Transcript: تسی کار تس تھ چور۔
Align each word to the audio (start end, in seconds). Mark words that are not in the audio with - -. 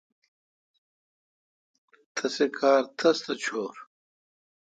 تسی 2.15 2.45
کار 2.57 2.81
تس 2.97 3.17
تھ 3.23 3.33
چور۔ 3.43 3.75